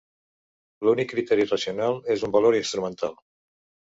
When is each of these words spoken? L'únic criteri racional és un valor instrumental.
L'únic 0.87 1.11
criteri 1.11 1.45
racional 1.49 1.99
és 2.15 2.23
un 2.29 2.33
valor 2.37 2.57
instrumental. 2.61 3.15